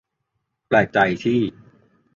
[0.67, 1.39] แปลกใจที่